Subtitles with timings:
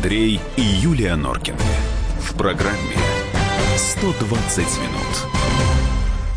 [0.00, 1.58] Андрей и Юлия Норкины.
[2.20, 2.96] В программе
[3.76, 5.26] «120 минут».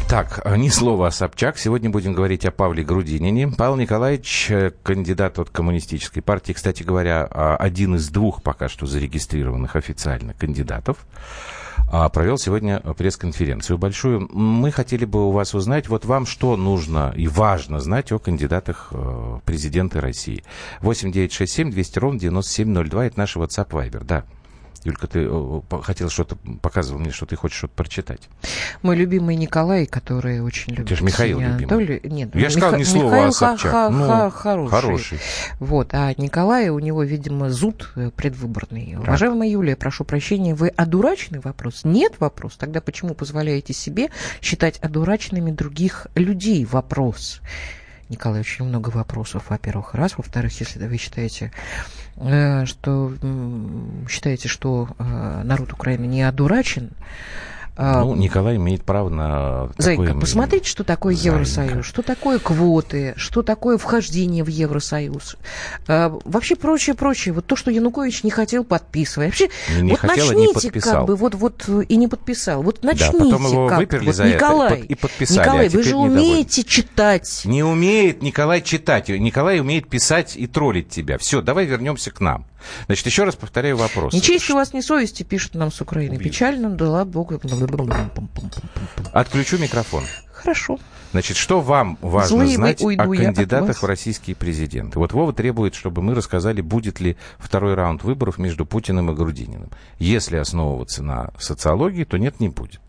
[0.09, 1.57] Так, ни слова о Собчак.
[1.57, 3.47] Сегодня будем говорить о Павле Грудинине.
[3.57, 8.85] Павел Николаевич, э, кандидат от коммунистической партии, кстати говоря, а, один из двух пока что
[8.85, 10.97] зарегистрированных официально кандидатов,
[12.09, 14.27] провел сегодня пресс-конференцию большую.
[14.31, 18.89] Мы хотели бы у вас узнать, вот вам что нужно и важно знать о кандидатах
[18.91, 20.43] э, президента России.
[20.81, 24.23] 8 9 6 7 200 ровно 9702, это наш WhatsApp Viber, да.
[24.83, 25.29] Юлька, ты
[25.81, 28.27] хотела что-то, показывал мне, что ты хочешь что-то прочитать.
[28.81, 30.87] Мой любимый Николай, который очень любит...
[30.87, 32.01] Это же Михаил любимый.
[32.03, 33.71] Нет, Я же сказал ни слова Михаил о Собчак.
[33.71, 34.71] Ха- ну, ха- хороший.
[34.71, 35.19] хороший.
[35.59, 38.91] Вот, а Николай, у него, видимо, зуд э, предвыборный.
[38.95, 39.01] Так.
[39.03, 41.81] Уважаемая Юлия, прошу прощения, вы одураченный вопрос?
[41.85, 42.57] Нет вопрос.
[42.57, 44.09] Тогда почему позволяете себе
[44.41, 46.65] считать одураченными других людей?
[46.65, 47.39] Вопрос.
[48.09, 50.17] Николай, очень много вопросов, во-первых, раз.
[50.17, 51.51] Во-вторых, если вы считаете,
[52.17, 53.13] э, что
[54.09, 56.91] считаете, что э, народ Украины не одурачен,
[57.77, 60.21] ну, Николай имеет право на Зайка, такое...
[60.21, 61.29] посмотрите, что такое Зайка.
[61.29, 65.37] Евросоюз, что такое квоты, что такое вхождение в Евросоюз.
[65.87, 67.33] А, вообще прочее, прочее.
[67.33, 69.29] Вот то, что Янукович не хотел подписывать.
[69.29, 69.49] Вообще,
[69.81, 70.93] не вот хотел, начните, не подписал.
[70.93, 72.61] как бы, вот, вот и не подписал.
[72.61, 75.69] Вот начните, да, потом его как выперли вот, за Николай, это и подписали, Николай, а
[75.71, 76.63] вы же умеете недовольны.
[76.63, 77.41] читать.
[77.45, 79.09] Не умеет Николай читать.
[79.09, 81.17] Николай умеет писать и троллить тебя.
[81.17, 82.45] Все, давай вернемся к нам.
[82.85, 84.13] Значит, еще раз повторяю вопрос.
[84.13, 86.17] Ни чести у вас, ни совести, пишут нам с Украины.
[86.17, 87.39] Печально, дала Богу.
[89.11, 90.03] Отключу микрофон.
[90.31, 90.79] Хорошо.
[91.11, 94.97] Значит, что вам важно Злые знать о кандидатах в российские президенты?
[94.97, 99.69] Вот Вова требует, чтобы мы рассказали, будет ли второй раунд выборов между Путиным и Грудининым.
[99.99, 102.81] Если основываться на социологии, то нет, не будет.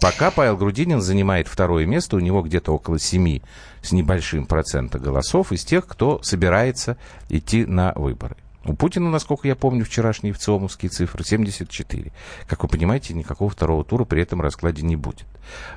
[0.00, 3.40] Пока Павел Грудинин занимает второе место, у него где-то около 7
[3.82, 6.96] с небольшим процента голосов из тех, кто собирается
[7.28, 8.36] идти на выборы.
[8.68, 12.12] У Путина, насколько я помню, вчерашние ВЦИОМовские цифры 74.
[12.46, 15.26] Как вы понимаете, никакого второго тура при этом раскладе не будет.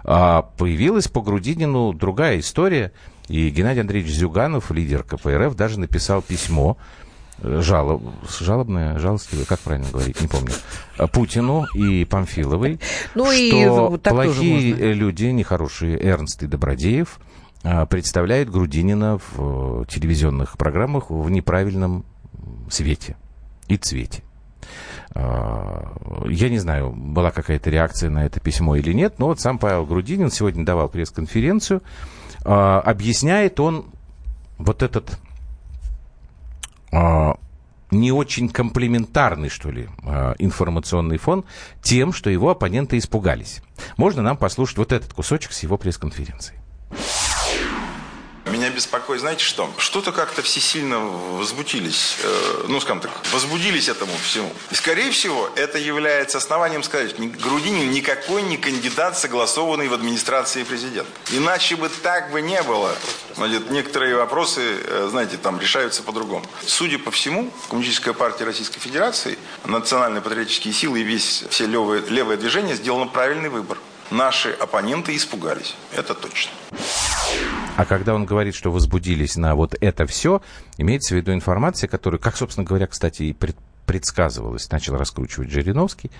[0.04, 2.92] А появилась по Грудинину другая история,
[3.30, 6.76] и Геннадий Андреевич Зюганов, лидер КПРФ, даже написал письмо,
[7.40, 8.04] э, жалоб,
[8.42, 10.52] жалобное, жалостливое, как правильно говорить, не помню,
[10.98, 12.82] э, Путину и Памфиловой,
[13.16, 17.22] ну, что и плохие люди, нехорошие, Эрнст и Добродеев,
[17.64, 22.04] э, представляют Грудинина в телевизионных программах в неправильном
[22.70, 23.16] свете
[23.68, 24.24] и цвете.
[25.14, 25.94] А,
[26.28, 29.86] я не знаю, была какая-то реакция на это письмо или нет, но вот сам Павел
[29.86, 31.82] Грудинин сегодня давал пресс-конференцию.
[32.44, 33.86] А, объясняет он
[34.58, 35.20] вот этот
[36.92, 37.38] а,
[37.90, 39.90] не очень комплементарный, что ли,
[40.40, 41.44] информационный фон
[41.82, 43.62] тем, что его оппоненты испугались.
[43.98, 46.61] Можно нам послушать вот этот кусочек с его пресс-конференции.
[48.52, 49.72] Меня беспокоит, знаете что?
[49.78, 54.52] Что-то как-то все сильно возбудились, э, ну, скажем так, возбудились этому всему.
[54.72, 61.10] И, скорее всего, это является основанием сказать, Грудинин никакой не кандидат, согласованный в администрации президента.
[61.32, 62.94] Иначе бы так бы не было.
[63.38, 66.46] Значит, некоторые вопросы, э, знаете, там решаются по-другому.
[66.66, 72.36] Судя по всему, Коммунистическая партия Российской Федерации, национальные патриотические силы и весь, все левое, левое
[72.36, 73.78] движение сделано правильный выбор.
[74.10, 75.74] Наши оппоненты испугались.
[75.94, 76.52] Это точно.
[77.82, 80.44] А когда он говорит, что возбудились на вот это все,
[80.78, 83.56] имеется в виду информация, которую, как, собственно говоря, кстати, и пред,
[83.88, 86.12] предсказывалось, начал раскручивать Жириновский,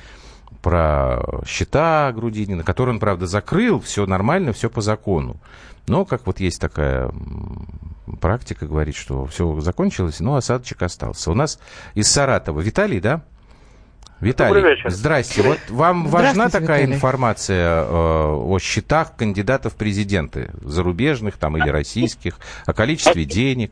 [0.64, 5.38] про счета Грудинина, которые он, правда, закрыл, все нормально, все по закону.
[5.86, 7.12] Но, как вот есть такая
[8.20, 11.30] практика, говорит, что все закончилось, но осадочек остался.
[11.30, 11.60] У нас
[11.94, 13.22] из Саратова Виталий, да?
[14.22, 15.42] Виталий, здрасте.
[15.42, 16.96] Вот вам важна такая Виталий.
[16.96, 22.36] информация э, о счетах кандидатов в президенты, зарубежных там или российских,
[22.68, 23.72] о количестве денег?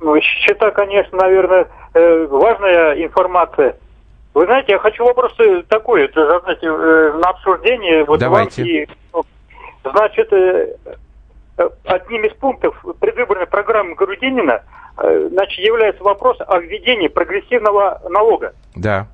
[0.00, 3.76] Ну, счета, конечно, наверное, э, важная информация.
[4.34, 5.34] Вы знаете, я хочу вопрос
[5.68, 8.04] такой задать э, на обсуждение.
[8.04, 8.62] Вот Давайте.
[8.62, 9.24] И, ну,
[9.84, 10.76] значит, э,
[11.84, 14.62] одним из пунктов предвыборной программы Грудинина
[14.98, 18.54] э, значит, является вопрос о введении прогрессивного налога.
[18.76, 19.08] Да.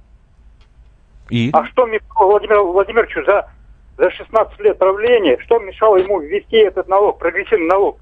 [1.30, 1.50] И?
[1.52, 3.50] А что мешало Владимиру Владимировичу за,
[3.96, 7.98] за 16 лет правления, что мешало ему ввести этот налог, прогрессивный налог?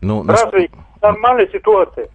[0.00, 1.02] Ну, Разве нас...
[1.02, 2.08] нормальная ситуация?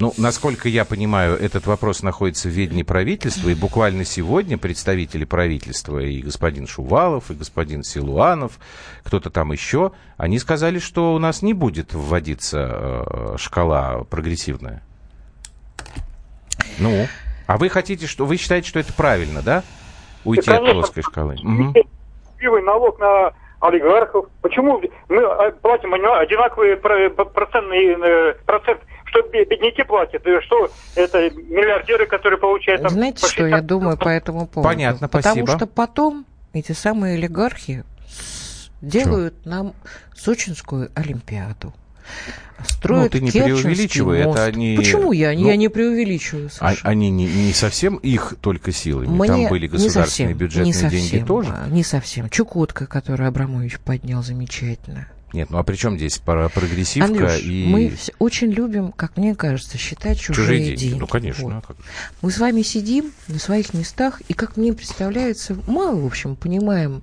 [0.00, 6.00] Ну, насколько я понимаю, этот вопрос находится в ведении правительства, и буквально сегодня представители правительства,
[6.00, 8.58] и господин Шувалов, и господин Силуанов,
[9.04, 14.82] кто-то там еще, они сказали, что у нас не будет вводиться э, шкала прогрессивная.
[16.80, 17.06] Ну?
[17.46, 19.62] А вы хотите, что вы считаете, что это правильно, да?
[20.24, 21.34] Уйти да, от плоской шкалы.
[21.34, 22.62] Угу.
[22.62, 24.26] налог на олигархов.
[24.42, 32.06] Почему мы а, платим одинаковые процентные э, процент, что бедняки платят, что это миллиард миллиардеры,
[32.06, 32.82] которые получают...
[32.82, 34.68] Там, Знаете, что я думаю по этому поводу?
[34.68, 35.46] Понятно, спасибо.
[35.46, 37.84] Потому что потом эти самые олигархи
[38.80, 39.50] делают Чё?
[39.50, 39.74] нам
[40.14, 41.72] Сочинскую Олимпиаду.
[42.66, 44.38] Строят ну, ты не преувеличивай, мост.
[44.38, 44.76] это они...
[44.76, 45.32] Почему я?
[45.32, 46.80] Ну, я не преувеличиваю, а Саша.
[46.88, 49.06] Они не, не совсем их только силами.
[49.06, 51.54] Мне Там были государственные совсем, бюджетные не совсем, деньги тоже.
[51.70, 52.30] Не совсем.
[52.30, 55.08] Чукотка, которую Абрамович поднял замечательно.
[55.34, 57.66] Нет, ну а при чем здесь прогрессивка Андрюш, и...
[57.66, 60.80] мы очень любим, как мне кажется, считать чужие, чужие деньги.
[60.80, 61.00] деньги.
[61.00, 61.62] Ну, конечно.
[61.66, 61.76] Вот.
[62.22, 67.02] Мы с вами сидим на своих местах, и, как мне представляется, мало, в общем, понимаем,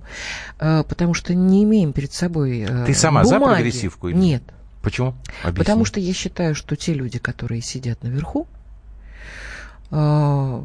[0.58, 3.38] э, потому что не имеем перед собой э, Ты сама бумаги.
[3.38, 4.08] за прогрессивку?
[4.08, 4.16] Или...
[4.16, 4.42] Нет.
[4.82, 5.14] Почему?
[5.42, 5.58] Объясни.
[5.58, 8.46] Потому что я считаю, что те люди, которые сидят наверху,
[9.90, 10.62] э,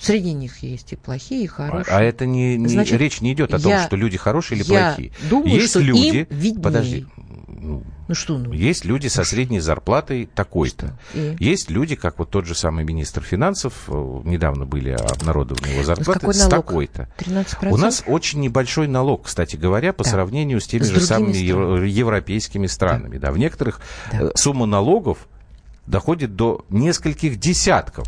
[0.00, 1.92] Среди них есть и плохие, и хорошие.
[1.92, 4.72] А, а это не, не Значит, речь не идет о том, что люди хорошие или
[4.72, 5.12] я плохие.
[5.28, 6.18] Думаю, есть что люди.
[6.18, 6.62] Им виднее.
[6.62, 7.06] Подожди.
[7.60, 8.52] Ну, ну что, ну?
[8.52, 10.98] Есть люди со средней зарплатой такой-то.
[11.38, 16.32] Есть люди, как вот тот же самый министр финансов, э, недавно были обнародованы его зарплаты,
[16.32, 17.08] с, с такой-то.
[17.18, 17.70] 13%?
[17.70, 20.10] У нас очень небольшой налог, кстати говоря, по да.
[20.10, 21.88] сравнению с теми с же самыми странами.
[21.88, 23.18] европейскими странами.
[23.18, 23.28] Да.
[23.28, 23.80] Да, в некоторых
[24.12, 24.18] да.
[24.20, 25.28] Э, сумма налогов
[25.86, 28.06] доходит до нескольких десятков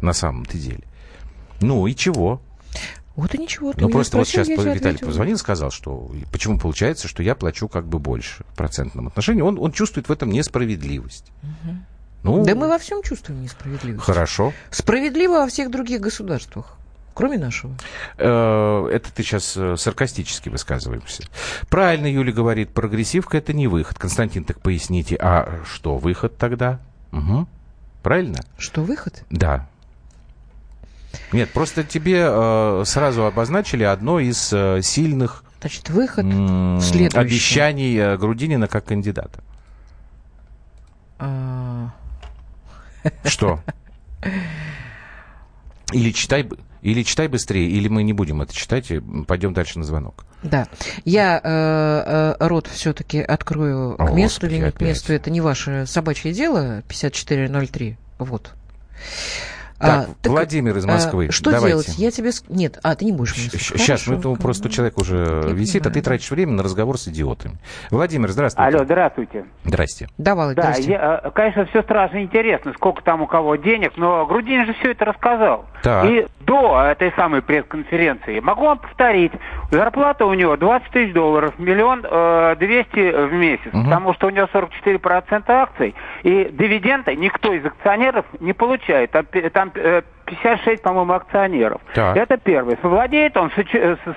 [0.00, 0.84] на самом-то деле.
[1.60, 2.40] Ну и чего?
[3.16, 3.72] Вот и ничего.
[3.76, 7.98] ну, просто вот сейчас Виталий позвонил, сказал, что почему получается, что я плачу как бы
[7.98, 9.40] больше в процентном отношении.
[9.40, 11.32] Он, он чувствует в этом несправедливость.
[11.42, 11.76] Угу.
[12.24, 14.04] Ну, да мы во всем чувствуем несправедливость.
[14.04, 14.52] Хорошо.
[14.70, 16.76] Справедливо во всех других государствах.
[17.14, 17.72] Кроме нашего.
[18.18, 21.24] Э, это ты сейчас э, саркастически высказываешься.
[21.70, 23.98] Правильно Юля говорит, прогрессивка это не выход.
[23.98, 26.80] Константин, так поясните, а что выход тогда?
[27.12, 27.46] Угу.
[28.02, 28.40] Правильно?
[28.58, 29.24] Что выход?
[29.30, 29.66] Да.
[31.32, 36.24] Нет, просто тебе э, сразу обозначили одно из э, сильных Значит, выход
[37.14, 39.42] обещаний э, Грудинина как кандидата.
[41.18, 41.90] А...
[43.24, 43.60] Что?
[45.92, 46.48] Или читай,
[46.82, 50.26] или читай быстрее, или мы не будем это читать, и пойдем дальше на звонок.
[50.42, 50.66] Да.
[51.04, 55.12] Я э, э, рот все-таки открою О, к месту Господи, или не к месту.
[55.12, 57.96] Это не ваше собачье дело, 5403.
[58.18, 58.52] Вот.
[59.78, 61.26] Так, а, так Владимир из а, Москвы.
[61.28, 61.68] А, что Давайте.
[61.68, 61.98] делать?
[61.98, 62.30] Я тебе...
[62.48, 65.90] Нет, а, ты не будешь мне Сейчас, ну, это просто человек уже Я висит, понимаю.
[65.90, 67.56] а ты тратишь время на разговор с идиотами.
[67.90, 68.76] Владимир, здравствуйте.
[68.76, 69.44] Алло, здравствуйте.
[69.64, 70.08] Здрасте.
[70.18, 74.66] Давай, да, я, э, конечно, все страшно интересно, сколько там у кого денег, но Грудин
[74.66, 75.66] же все это рассказал.
[75.82, 76.06] Так.
[76.06, 79.32] И до этой самой пресс-конференции, могу вам повторить,
[79.70, 83.84] зарплата у него 20 тысяч долларов, миллион э, двести в месяц, угу.
[83.84, 89.10] потому что у него 44% акций, и дивиденды никто из акционеров не получает.
[89.52, 91.80] Там, там 56, по-моему, акционеров.
[91.94, 92.16] Так.
[92.16, 92.76] Это первое.
[92.82, 93.54] Владеет он с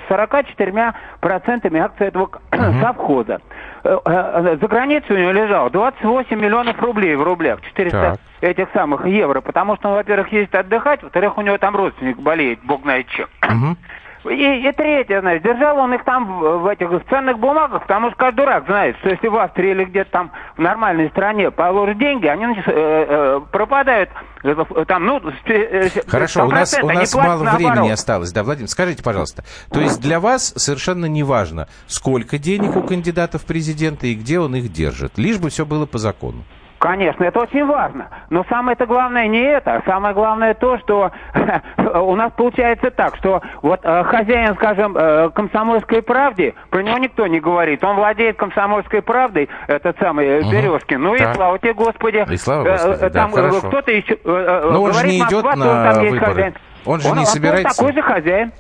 [0.10, 2.40] 44% акций этого угу.
[2.81, 3.40] совхоза.
[3.84, 8.19] Э, э, за границей у него лежало 28 миллионов рублей в рублях, 400 так.
[8.42, 12.60] этих самых евро, потому что он, во-первых, ездит отдыхать, во-вторых, у него там родственник болеет,
[12.63, 13.28] бог знает чем.
[13.44, 13.78] Угу.
[14.25, 18.18] И, и третье, значит, держал он их там в, этих в ценных бумагах, потому что
[18.18, 22.27] каждый дурак знает, что если в Австрии или где-то там в нормальной стране положат деньги,
[22.27, 24.10] они значит, э, э, пропадают
[24.44, 24.56] э,
[24.88, 25.21] там, ну...
[25.45, 27.71] Э, Хорошо, у нас, у нас мало наоборот.
[27.74, 28.33] времени осталось.
[28.33, 33.38] Да, Владимир, скажите, пожалуйста, то есть для вас совершенно не важно, сколько денег у кандидата
[33.38, 36.44] в президенты и где он их держит, лишь бы все было по закону?
[36.80, 38.08] Конечно, это очень важно.
[38.30, 39.84] Но самое-то главное не это.
[39.86, 41.12] Самое главное то, что
[41.94, 47.28] у нас получается так, что вот э, хозяин, скажем, э, комсомольской правды, про него никто
[47.28, 47.83] не говорит.
[47.83, 50.52] Он владеет комсомольской правдой, этот самый э, угу.
[50.52, 51.02] Березкин.
[51.02, 51.31] Ну так.
[51.31, 52.26] и слава тебе, Господи.
[52.31, 55.44] И слава э, Господи, э, там да, кто-то еще э, Но он же не идет
[55.44, 56.19] Москва, на там выборы.
[56.19, 56.54] Хозяин.
[56.86, 57.68] Он же он, не собирается...
[57.68, 58.52] Он такой же хозяин.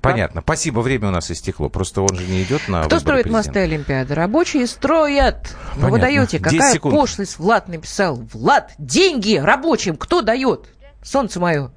[0.00, 0.40] Понятно.
[0.40, 1.68] Спасибо, время у нас истекло.
[1.68, 3.48] Просто он же не идет на Кто строит президента.
[3.48, 4.14] мосты Олимпиады?
[4.14, 5.54] Рабочие строят.
[5.76, 6.38] Ну, вы даете.
[6.38, 6.94] Какая секунд.
[6.94, 8.16] пошлость Влад написал?
[8.32, 10.66] Влад, деньги рабочим кто дает?
[11.02, 11.70] Солнце мое.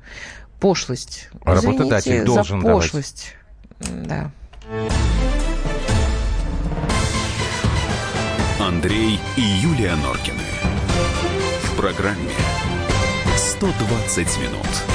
[0.59, 1.29] Пошлость.
[1.43, 3.33] Работодатель Извините должен за пошлость.
[3.79, 4.07] Давать.
[4.07, 4.31] Да.
[8.59, 10.39] Андрей и Юлия Норкины.
[11.63, 12.31] В программе
[13.37, 14.94] 120 минут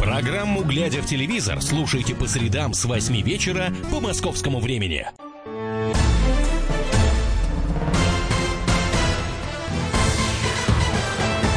[0.00, 5.06] Программу «Глядя в телевизор» слушайте по средам с 8 вечера по московскому времени.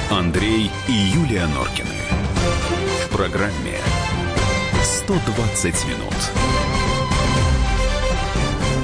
[0.09, 1.87] Андрей и Юлия Норкины.
[3.05, 3.77] В программе
[4.83, 6.68] 120 минут.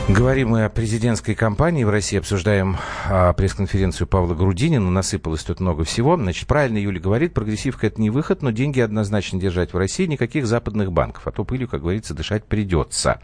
[0.08, 1.84] Говорим мы о президентской кампании.
[1.84, 2.78] В России обсуждаем
[3.10, 4.92] а, пресс-конференцию Павла Грудинина.
[4.92, 6.16] Насыпалось тут много всего.
[6.16, 10.06] Значит, правильно Юля говорит, прогрессивка это не выход, но деньги однозначно держать в России.
[10.06, 11.26] Никаких западных банков.
[11.26, 13.20] А то пылью, как говорится, дышать придется.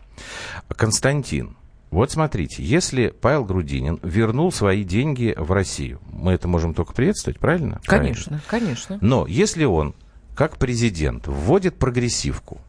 [0.76, 1.56] Константин.
[1.92, 7.38] Вот смотрите, если Павел Грудинин вернул свои деньги в Россию, мы это можем только приветствовать,
[7.38, 7.80] правильно?
[7.86, 8.68] Конечно, правильно.
[8.68, 8.98] конечно.
[9.02, 9.94] Но если он,
[10.34, 12.60] как президент, вводит прогрессивку,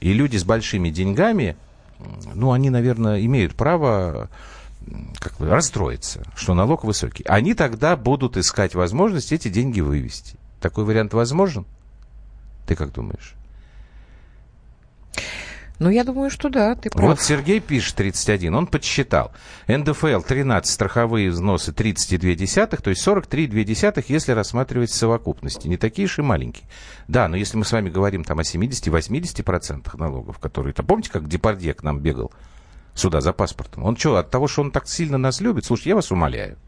[0.00, 1.56] и люди с большими деньгами
[2.34, 4.28] ну, они, наверное, имеют право
[5.18, 7.24] как бы расстроиться, что налог высокий.
[7.24, 10.36] Они тогда будут искать возможность эти деньги вывести.
[10.60, 11.66] Такой вариант возможен?
[12.66, 13.34] Ты как думаешь?
[15.78, 17.08] Ну, я думаю, что да, ты прав.
[17.08, 19.30] Вот Сергей пишет, 31, он подсчитал.
[19.68, 25.68] НДФЛ 13, страховые взносы 32,2, то есть 43,2, если рассматривать в совокупности.
[25.68, 26.68] Не такие уж и маленькие.
[27.06, 30.74] Да, но если мы с вами говорим там о 70-80% налогов, которые...
[30.74, 32.32] -то, помните, как Депардье к нам бегал
[32.94, 33.84] сюда за паспортом?
[33.84, 35.64] Он что, от того, что он так сильно нас любит?
[35.64, 36.58] Слушай, я вас умоляю.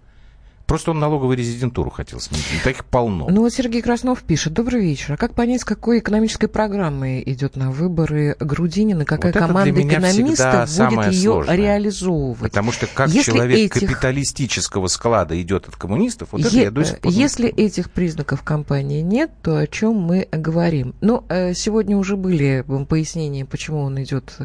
[0.70, 2.44] Просто он налоговую резидентуру хотел сменить.
[2.54, 3.26] И таких полно.
[3.28, 4.52] Ну вот Сергей Краснов пишет.
[4.52, 5.14] Добрый вечер.
[5.14, 9.04] А как понять, с какой экономической программой идет на выборы Грудинина?
[9.04, 11.56] Какая вот команда экономистов будет ее сложное.
[11.56, 12.52] реализовывать?
[12.52, 13.88] Потому что как если человек этих...
[13.88, 17.10] капиталистического склада идет от коммунистов, вот е- это я до сих пор...
[17.10, 20.94] Если этих признаков компании нет, то о чем мы говорим?
[21.00, 24.36] Ну, э, сегодня уже были пояснения, почему он идет.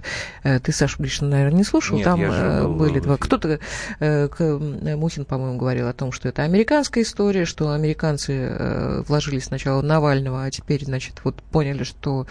[0.42, 1.98] Э, ты, Саша, лично, наверное, не слушал.
[1.98, 3.18] Нет, Там э, были два.
[3.18, 3.60] Кто-то,
[4.00, 10.46] Мухин, по-моему, говорил о том, что это американская история, что американцы э, вложили сначала Навального,
[10.46, 12.26] а теперь, значит, вот поняли, что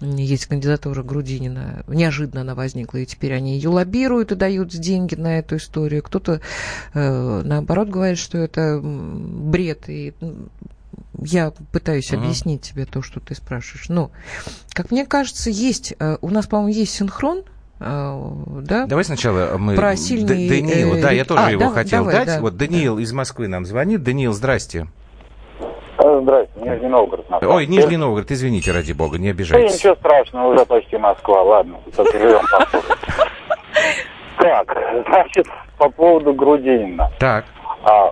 [0.00, 1.84] есть кандидатура Грудинина.
[1.86, 6.02] Неожиданно она возникла, и теперь они ее лоббируют и дают деньги на эту историю.
[6.02, 6.40] Кто-то,
[6.94, 10.14] э, наоборот, говорит, что это бред, и
[11.18, 12.16] я пытаюсь uh-huh.
[12.16, 13.88] объяснить тебе то, что ты спрашиваешь.
[13.88, 14.10] Но,
[14.70, 17.44] как мне кажется, есть, э, у нас, по-моему, есть синхрон
[17.78, 18.86] да?
[18.86, 19.76] Давай сначала мы...
[19.76, 20.48] Про сильный...
[20.48, 22.36] Даниила, да, я тоже а, его да, хотел давай, дать.
[22.36, 22.40] Да.
[22.40, 23.02] Вот Даниил да.
[23.02, 24.02] из Москвы нам звонит.
[24.02, 24.86] Даниил, здрасте.
[25.98, 27.28] А, здрасте, Нижний Новгород.
[27.28, 27.54] Находится.
[27.54, 29.72] Ой, Нижний Новгород, извините, ради бога, не обижайтесь.
[29.72, 31.78] Да, ничего страшного, уже почти Москва, ладно,
[32.12, 32.40] живем
[34.38, 34.78] Так,
[35.08, 35.46] значит,
[35.78, 37.10] по поводу Грудинина.
[37.18, 37.44] Так.
[37.82, 38.10] А,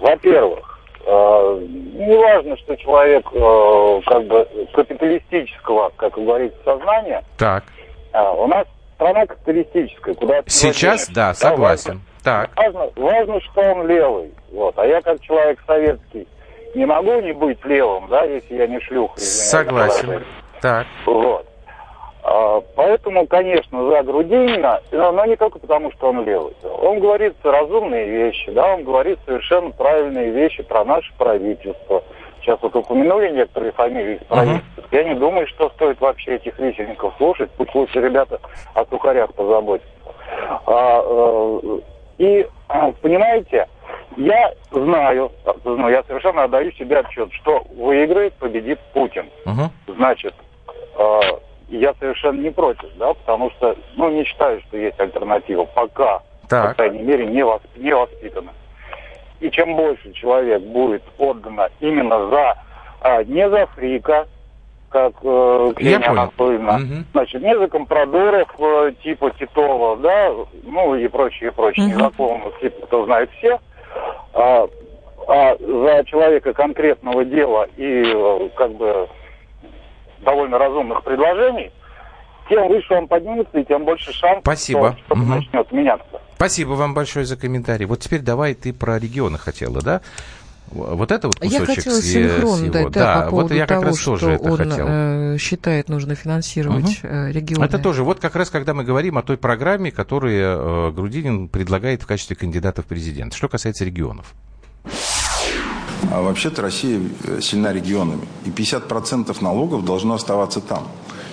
[0.00, 7.22] во-первых, а, не важно, что человек а, как бы капиталистического, как говорится, сознания.
[7.38, 7.64] Так.
[8.16, 12.00] А, у нас страна капиталистическая, куда Сейчас, да, согласен.
[12.24, 12.56] Да, важно, так.
[12.56, 14.32] Важно, важно, что он левый.
[14.52, 14.78] Вот.
[14.78, 16.26] А я как человек советский
[16.74, 19.20] не могу не быть левым, да, если я не шлюха.
[19.20, 20.24] Согласен.
[20.62, 20.86] Так.
[21.04, 21.46] Вот.
[22.22, 26.56] А, поэтому, конечно, за Грудинина, но, но не только потому, что он левый.
[26.62, 32.02] Он говорит разумные вещи, да, он говорит совершенно правильные вещи про наше правительство.
[32.46, 34.80] Сейчас вот упомянули некоторые фамилии из правительства.
[34.80, 34.88] Uh-huh.
[34.92, 37.50] Я не думаю, что стоит вообще этих висельников слушать.
[37.56, 38.38] Пусть лучше ребята
[38.72, 39.90] о сухарях позаботятся.
[40.64, 41.80] А, э,
[42.18, 42.46] и,
[43.02, 43.66] понимаете,
[44.16, 45.32] я знаю,
[45.64, 49.28] ну, я совершенно отдаю себе отчет, что выиграет, победит Путин.
[49.44, 49.96] Uh-huh.
[49.96, 50.34] Значит,
[50.96, 51.20] э,
[51.68, 55.64] я совершенно не против, да, потому что, ну, не считаю, что есть альтернатива.
[55.64, 56.68] Пока, так.
[56.68, 57.64] по крайней мере, не, восп...
[57.74, 58.52] не воспитана.
[59.40, 62.54] И чем больше человек будет отдано именно за,
[63.00, 64.26] а, не за фрика,
[64.88, 67.04] как э, Ксения Анатольевна, угу.
[67.12, 70.32] значит, не за компрадоров э, типа Титова, да,
[70.64, 71.94] ну и прочее, и прочее, угу.
[71.94, 73.58] незнакомых, типа, кто знает все,
[74.32, 74.66] а,
[75.28, 79.08] а за человека конкретного дела и э, как бы
[80.20, 81.72] довольно разумных предложений,
[82.48, 84.96] тем выше он поднимется, и тем больше шансов, Спасибо.
[85.04, 85.24] что угу.
[85.24, 86.20] начнет меняться.
[86.36, 87.86] Спасибо вам большое за комментарий.
[87.86, 90.02] Вот теперь давай ты про регионы хотела, да?
[90.70, 93.78] Вот это вот кусочек я хотела синхрон с дать, да, да, по вот я как
[93.78, 94.86] того, раз тоже это он хотел.
[94.88, 97.08] Э, считает, нужно финансировать угу.
[97.08, 97.64] э, регионы.
[97.64, 102.02] Это тоже, вот как раз когда мы говорим о той программе, которую э, Грудинин предлагает
[102.02, 103.32] в качестве кандидата в президент.
[103.32, 104.34] Что касается регионов.
[106.10, 110.88] А вообще-то Россия э, сильна регионами, и 50% налогов должно оставаться там.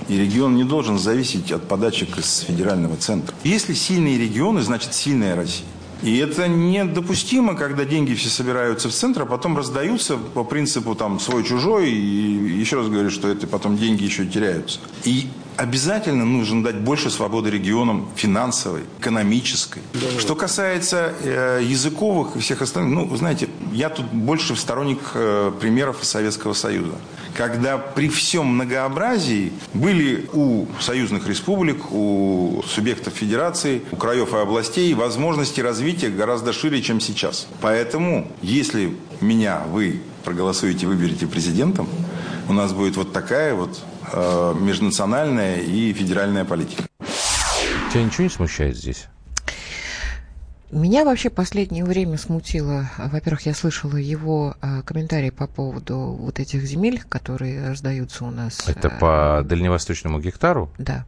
[0.07, 3.33] И регион не должен зависеть от подачек из федерального центра.
[3.43, 5.65] Если сильные регионы, значит сильная Россия.
[6.03, 11.17] И это недопустимо, когда деньги все собираются в центр, а потом раздаются по принципу там
[11.17, 14.79] свой-чужой, и еще раз говорю, что это потом деньги еще теряются.
[15.05, 19.81] И обязательно нужно дать больше свободы регионам финансовой, экономической.
[19.93, 20.19] Да.
[20.19, 25.53] Что касается э, языковых и всех остальных, ну, вы знаете, я тут больше сторонник э,
[25.61, 26.95] примеров Советского Союза
[27.35, 34.93] когда при всем многообразии были у союзных республик, у субъектов федерации, у краев и областей
[34.93, 37.47] возможности развития гораздо шире, чем сейчас.
[37.61, 41.87] Поэтому, если меня вы проголосуете, выберете президентом,
[42.47, 46.83] у нас будет вот такая вот э, межнациональная и федеральная политика.
[47.91, 49.07] Тебя ничего не смущает здесь?
[50.73, 56.63] Меня вообще последнее время смутило, во-первых, я слышала его э, комментарии по поводу вот этих
[56.63, 58.67] земель, которые раздаются у нас.
[58.67, 60.71] Это э, по дальневосточному гектару?
[60.79, 61.05] Да.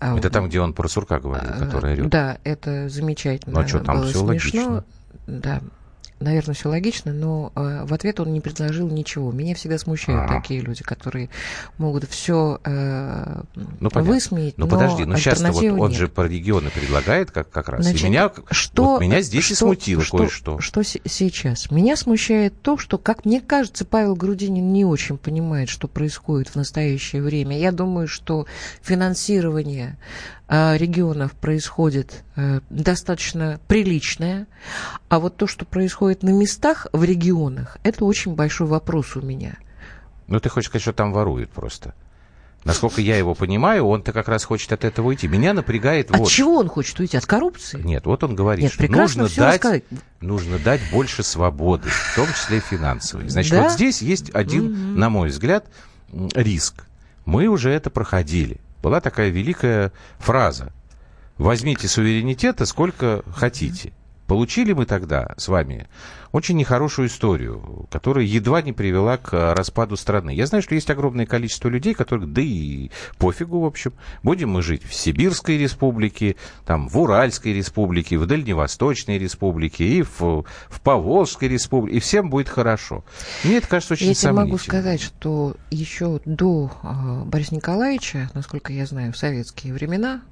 [0.00, 2.08] Это там, где он про сурка говорил, который орет.
[2.08, 3.54] Да, это замечательно.
[3.54, 4.26] Ну а что, там было все смешно.
[4.26, 4.84] логично.
[5.26, 5.60] Да,
[6.22, 9.32] наверное, все логично, но э, в ответ он не предложил ничего.
[9.32, 10.40] Меня всегда смущают А-а-а.
[10.40, 11.28] такие люди, которые
[11.78, 14.56] могут все э, ну, высмеять.
[14.56, 15.98] Ну, но подожди, ну сейчас вот он нет.
[15.98, 17.84] же по региону предлагает как, как раз.
[17.84, 20.60] Значит, и меня, что, вот меня здесь что, и смутило что, кое-что.
[20.60, 21.70] Что, что сейчас?
[21.70, 26.56] Меня смущает то, что, как мне кажется, Павел Грудинин не очень понимает, что происходит в
[26.56, 27.58] настоящее время.
[27.58, 28.46] Я думаю, что
[28.82, 29.96] финансирование
[30.52, 34.46] регионов происходит э, достаточно приличное,
[35.08, 39.56] а вот то, что происходит на местах в регионах, это очень большой вопрос у меня.
[40.26, 41.94] Ну, ты хочешь сказать, что там воруют просто?
[42.64, 45.26] Насколько я его понимаю, он-то как раз хочет от этого уйти.
[45.26, 46.28] Меня напрягает от вот...
[46.28, 47.16] чего он хочет уйти?
[47.16, 47.80] От коррупции?
[47.82, 49.84] Нет, вот он говорит, Нет, что нужно дать,
[50.20, 53.28] нужно дать больше свободы, в том числе финансовой.
[53.28, 53.62] Значит, да?
[53.62, 54.98] вот здесь есть один, угу.
[54.98, 55.66] на мой взгляд,
[56.34, 56.84] риск.
[57.24, 60.72] Мы уже это проходили была такая великая фраза.
[61.38, 63.92] Возьмите суверенитета сколько хотите.
[64.32, 65.88] Получили мы тогда с вами
[66.32, 70.30] очень нехорошую историю, которая едва не привела к распаду страны.
[70.30, 74.62] Я знаю, что есть огромное количество людей, которых, да и пофигу, в общем, будем мы
[74.62, 81.48] жить в Сибирской республике, там, в Уральской республике, в Дальневосточной республике и в, в Поволжской
[81.48, 83.04] республике, и всем будет хорошо.
[83.44, 84.40] Мне это кажется очень я сомнительно.
[84.40, 90.22] Я могу сказать, что еще до э, Бориса Николаевича, насколько я знаю, в советские времена,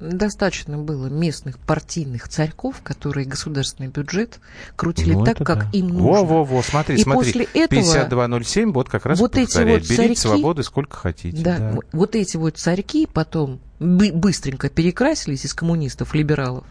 [0.00, 4.40] достаточно было местных партийных царьков, которые государственный бюджет
[4.74, 5.68] крутили ну, так, как да.
[5.72, 6.24] им нужно.
[6.24, 7.32] Во-во-во, смотри, и смотри.
[7.32, 11.42] После этого 5207, вот как раз вот эти вот Берите царьки, свободы сколько хотите.
[11.42, 16.64] Да, да, вот эти вот царьки потом быстренько перекрасились из коммунистов, либералов,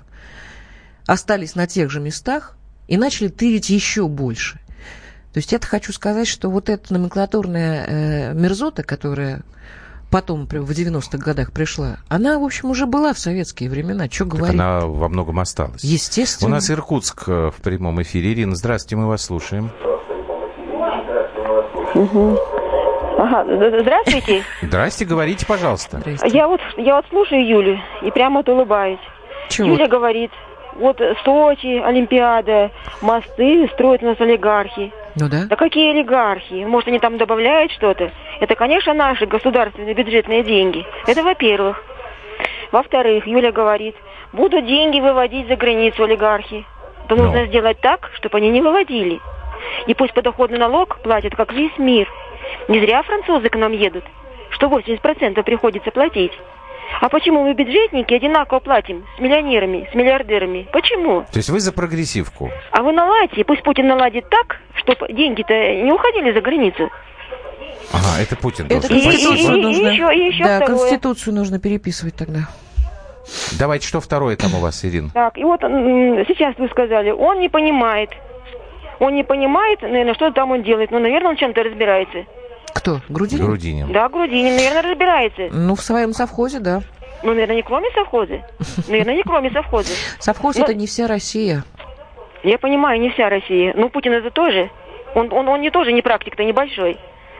[1.06, 4.60] остались на тех же местах и начали тырить еще больше.
[5.34, 9.43] То есть я хочу сказать, что вот эта номенклатурная э, мерзота, которая
[10.12, 14.08] потом в 90-х годах пришла, она, в общем, уже была в советские времена.
[14.10, 14.60] Что говорить?
[14.60, 15.84] Она во многом осталась.
[15.84, 16.50] Естественно.
[16.50, 18.34] У нас Иркутск э, в прямом эфире.
[18.34, 19.72] Ирина, здравствуйте, мы вас слушаем.
[21.95, 22.38] Угу.
[23.17, 23.45] Ага,
[23.82, 24.43] здравствуйте.
[24.62, 26.02] Здрасте, говорите, пожалуйста.
[26.24, 29.00] Я вот, я вот слушаю Юлю и прямо вот улыбаюсь.
[29.50, 29.67] Чего?
[29.69, 30.32] Юля говорит,
[30.76, 34.93] вот Сочи, Олимпиада, мосты строят у нас олигархи.
[35.15, 35.45] Ну да.
[35.48, 36.65] Да какие олигархи?
[36.65, 38.12] Может, они там добавляют что-то?
[38.39, 40.86] Это, конечно, наши государственные бюджетные деньги.
[41.08, 41.84] Это во-первых.
[42.72, 43.95] Во-вторых, Юля говорит,
[44.32, 46.65] будут деньги выводить за границу олигархи.
[47.08, 47.24] То Но.
[47.24, 49.19] нужно сделать так, чтобы они не выводили.
[49.88, 52.08] И пусть подоходный налог платят, как весь мир.
[52.67, 54.04] Не зря французы к нам едут,
[54.52, 56.34] что 80% приходится платить.
[57.02, 60.67] А почему мы, бюджетники, одинаково платим с миллионерами, с миллиардерами?
[60.71, 61.21] Почему?
[61.32, 62.52] То есть вы за прогрессивку?
[62.71, 66.89] А вы наладьте, пусть Путин наладит так, чтобы деньги-то не уходили за границу.
[67.93, 68.89] Ага, это Путин это должен.
[68.89, 70.78] Конституцию и, и, нужно, и еще, и еще да, второе.
[70.80, 72.49] Конституцию нужно переписывать тогда.
[73.58, 75.10] Давайте, что второе там у вас, Ирина?
[75.13, 78.10] Так, и вот сейчас вы сказали, он не понимает.
[78.99, 80.91] Он не понимает, наверное, что там он делает.
[80.91, 82.25] Но, наверное, он чем-то разбирается.
[82.73, 83.01] Кто?
[83.10, 83.45] Грудинин?
[83.45, 83.91] Грудинин.
[83.91, 85.49] Да, Грудинин, наверное, разбирается.
[85.51, 86.82] Ну, в своем совхозе, да.
[87.23, 88.41] Ну, наверное, не кроме совхоза.
[88.88, 89.93] Наверное, не кроме совхоза.
[90.19, 90.63] Совхоз Но...
[90.63, 91.63] это не вся Россия.
[92.43, 93.73] Я понимаю, не вся Россия.
[93.75, 94.69] Но Путин это тоже.
[95.15, 96.97] Он, он, он не тоже не практик-то небольшой.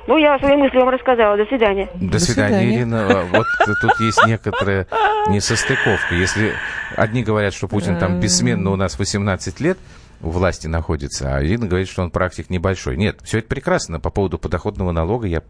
[0.07, 1.37] Ну, я свои мысли вам рассказала.
[1.37, 1.87] До свидания.
[1.93, 3.07] До, До свидания, свидания, Ирина.
[3.07, 3.45] А, вот
[3.81, 4.87] тут есть некоторая
[5.27, 6.15] несостыковка.
[6.15, 6.53] Если
[6.95, 9.77] одни говорят, что Путин там бессменно у нас 18 лет,
[10.21, 12.97] у власти находится, а Ирина говорит, что он практик небольшой.
[12.97, 13.99] Нет, все это прекрасно.
[13.99, 15.43] По поводу подоходного налога я,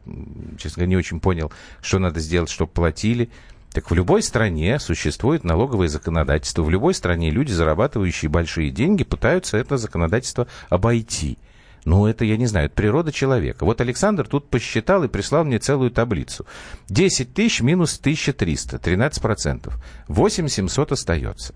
[0.57, 1.51] честно говоря, не очень понял,
[1.81, 3.29] что надо сделать, чтобы платили.
[3.71, 6.63] Так в любой стране существует налоговое законодательство.
[6.63, 11.37] В любой стране люди, зарабатывающие большие деньги, пытаются это законодательство обойти.
[11.85, 13.63] Ну, это, я не знаю, это природа человека.
[13.65, 16.45] Вот Александр тут посчитал и прислал мне целую таблицу.
[16.89, 19.81] 10 тысяч минус 1300, 13 процентов.
[20.07, 21.53] 8 700 остается.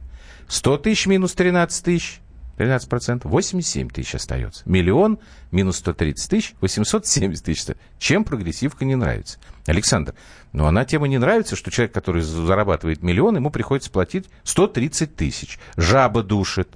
[0.48, 2.22] 100 тысяч минус 13 тысяч,
[2.58, 4.64] 13%, 87 тысяч остается.
[4.66, 5.20] Миллион
[5.52, 7.66] минус 130 тысяч, 870 тысяч.
[7.98, 9.40] Чем прогрессивка не нравится?
[9.66, 10.14] Александр,
[10.52, 15.60] ну она тема не нравится, что человек, который зарабатывает миллион, ему приходится платить 130 тысяч.
[15.78, 16.70] Жаба душит,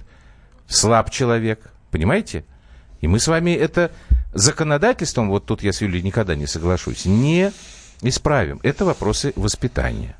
[0.66, 2.44] слаб человек, понимаете?
[3.00, 3.92] И мы с вами это
[4.34, 7.52] законодательством, вот тут я с Юлией никогда не соглашусь, не
[8.02, 8.60] исправим.
[8.62, 10.16] Это вопросы воспитания.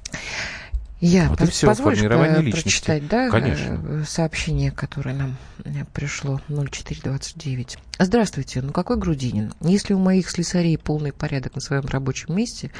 [1.00, 2.62] Я вот и все, формирование личности.
[2.62, 3.80] прочитать, да, Конечно.
[3.84, 7.78] Э, сообщение, которое нам э, пришло 0429.
[8.00, 9.52] Здравствуйте, ну какой Грудинин?
[9.60, 12.72] Если у моих слесарей полный порядок на своем рабочем месте,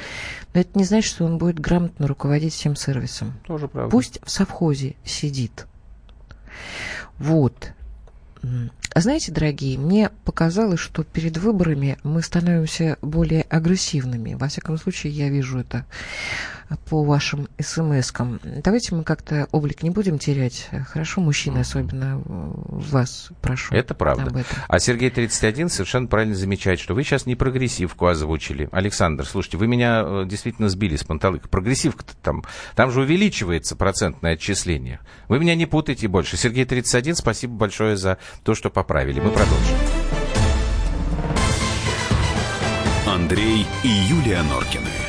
[0.53, 3.39] но это не значит, что он будет грамотно руководить всем сервисом.
[3.45, 3.89] Тоже правда.
[3.89, 5.65] Пусть в совхозе сидит.
[7.19, 7.71] Вот.
[8.93, 14.33] А знаете, дорогие, мне показалось, что перед выборами мы становимся более агрессивными.
[14.33, 15.85] Во всяком случае, я вижу это
[16.89, 18.39] по вашим смс-кам.
[18.63, 20.69] Давайте мы как-то облик не будем терять.
[20.87, 23.73] Хорошо, мужчины, особенно вас прошу.
[23.73, 24.45] Это правда.
[24.67, 28.69] А Сергей 31 совершенно правильно замечает, что вы сейчас не прогрессивку озвучили.
[28.71, 31.47] Александр, слушайте, вы меня э, действительно сбили с панталыка.
[31.47, 32.43] Прогрессивка-то там,
[32.75, 34.99] там же увеличивается процентное отчисление.
[35.27, 36.37] Вы меня не путайте больше.
[36.37, 39.19] Сергей 31, спасибо большое за то, что поправили.
[39.19, 39.75] Мы продолжим.
[43.05, 45.08] Андрей и Юлия Норкины